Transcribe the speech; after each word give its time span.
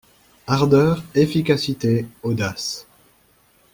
Ardeur, 0.47 1.03
efficacité, 1.13 2.07
audace 2.23 2.87